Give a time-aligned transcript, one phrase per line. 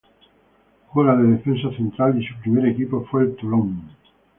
[0.87, 3.83] Juega de defensa central y su primer equipo fue el Toulon.